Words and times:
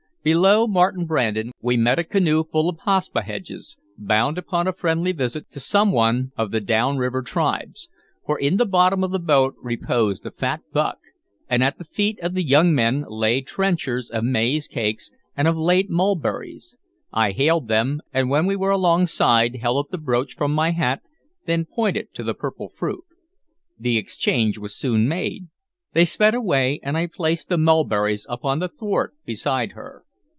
Below 0.23 0.67
Martin 0.67 1.05
Brandon 1.07 1.49
we 1.61 1.77
met 1.77 1.97
a 1.97 2.03
canoe 2.03 2.43
full 2.43 2.69
of 2.69 2.77
Paspaheghs, 2.77 3.77
bound 3.97 4.37
upon 4.37 4.67
a 4.67 4.71
friendly 4.71 5.13
visit 5.13 5.49
to 5.49 5.59
some 5.59 5.91
one 5.91 6.31
of 6.37 6.51
the 6.51 6.61
down 6.61 6.97
river 6.97 7.23
tribes; 7.23 7.89
for 8.23 8.37
in 8.37 8.57
the 8.57 8.67
bottom 8.67 9.03
of 9.03 9.09
the 9.09 9.17
boat 9.17 9.55
reposed 9.63 10.23
a 10.23 10.29
fat 10.29 10.61
buck, 10.71 10.99
and 11.49 11.63
at 11.63 11.79
the 11.79 11.83
feet 11.85 12.19
of 12.19 12.35
the 12.35 12.43
young 12.45 12.71
men 12.71 13.03
lay 13.09 13.41
trenchers 13.41 14.11
of 14.11 14.23
maize 14.23 14.67
cakes 14.67 15.09
and 15.35 15.47
of 15.47 15.57
late 15.57 15.89
mulberries. 15.89 16.77
I 17.11 17.31
hailed 17.31 17.67
them, 17.67 17.99
and 18.13 18.29
when 18.29 18.45
we 18.45 18.55
were 18.55 18.69
alongside 18.69 19.55
held 19.55 19.87
up 19.87 19.89
the 19.89 19.97
brooch 19.97 20.35
from 20.35 20.51
my 20.53 20.69
hat, 20.69 21.01
then 21.47 21.65
pointed 21.65 22.13
to 22.13 22.21
the 22.23 22.35
purple 22.35 22.69
fruit. 22.69 23.05
The 23.79 23.97
exchange 23.97 24.59
was 24.59 24.75
soon 24.75 25.07
made; 25.07 25.47
they 25.93 26.05
sped 26.05 26.35
away, 26.35 26.79
and 26.83 26.95
I 26.95 27.07
placed 27.07 27.49
the 27.49 27.57
mulberries 27.57 28.27
upon 28.29 28.59
the 28.59 28.69
thwart 28.69 29.15
beside 29.25 29.71
her. 29.71 30.05